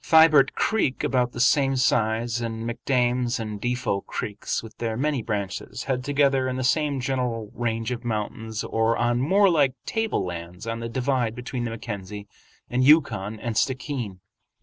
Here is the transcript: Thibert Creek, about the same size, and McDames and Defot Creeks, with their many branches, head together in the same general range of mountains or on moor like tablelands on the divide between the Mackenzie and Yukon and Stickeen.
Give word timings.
Thibert 0.03 0.55
Creek, 0.55 1.03
about 1.03 1.31
the 1.33 1.39
same 1.39 1.75
size, 1.75 2.41
and 2.41 2.67
McDames 2.67 3.39
and 3.39 3.61
Defot 3.61 4.07
Creeks, 4.07 4.63
with 4.63 4.75
their 4.79 4.97
many 4.97 5.21
branches, 5.21 5.83
head 5.83 6.03
together 6.03 6.47
in 6.49 6.55
the 6.55 6.63
same 6.63 6.99
general 6.99 7.51
range 7.53 7.91
of 7.91 8.03
mountains 8.03 8.63
or 8.63 8.97
on 8.97 9.21
moor 9.21 9.47
like 9.47 9.75
tablelands 9.85 10.65
on 10.65 10.79
the 10.79 10.89
divide 10.89 11.35
between 11.35 11.65
the 11.65 11.69
Mackenzie 11.69 12.27
and 12.67 12.83
Yukon 12.83 13.39
and 13.39 13.55
Stickeen. 13.55 14.21